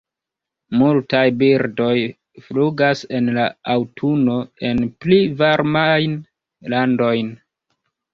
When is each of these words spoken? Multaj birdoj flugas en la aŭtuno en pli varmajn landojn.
Multaj 0.77 1.25
birdoj 1.41 1.91
flugas 2.45 3.03
en 3.19 3.29
la 3.35 3.45
aŭtuno 3.73 4.37
en 4.71 4.81
pli 5.05 5.19
varmajn 5.43 6.17
landojn. 6.75 7.31